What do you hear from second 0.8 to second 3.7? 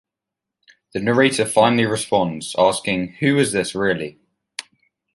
The narrator finally responds, asking who is